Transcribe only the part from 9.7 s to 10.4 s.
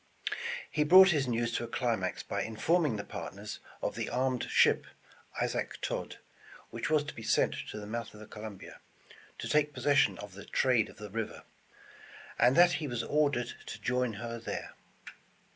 pos session of